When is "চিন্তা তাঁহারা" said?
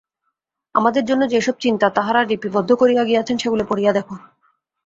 1.59-2.21